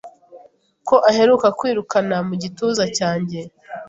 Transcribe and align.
Ko 0.87 0.95
aheruka 1.09 1.47
kwirukana 1.57 2.17
mu 2.27 2.35
gituza 2.41 2.83
cyanjye 2.97 3.39